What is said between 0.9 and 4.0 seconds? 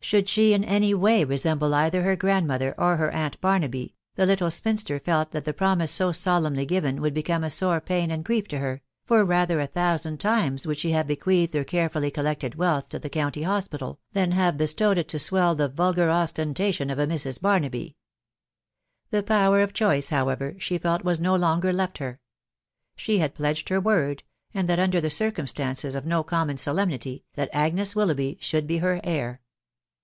way resemble either her grandmother or her aunt Barnaby,